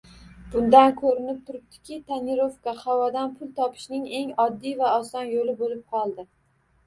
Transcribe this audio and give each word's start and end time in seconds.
Bundan 0.53 0.93
koʻrib 0.99 1.41
turibdiki, 1.49 1.97
tonirovka 2.07 2.73
havodan 2.85 3.29
pul 3.41 3.51
topishning 3.59 4.09
eng 4.21 4.33
oddiy 4.47 4.75
va 4.83 4.95
oson 5.03 5.29
yoʻli 5.35 5.55
boʻlib 5.61 5.85
qoldi. 5.97 6.27